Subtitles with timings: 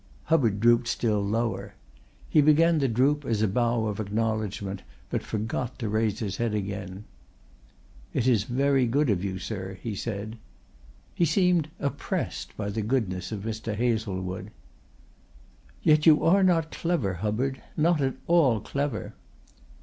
[0.23, 1.75] Hubbard drooped still lower.
[2.27, 4.81] He began the droop as a bow of acknowledgment
[5.11, 7.03] but forgot to raise his head again.
[8.11, 10.39] "It is very good of you, sir," he said.
[11.13, 13.75] He seemed oppressed by the goodness of Mr.
[13.75, 14.49] Hazlewood.
[15.83, 17.61] "Yet you are not clever, Hubbard!
[17.77, 19.13] Not at all clever."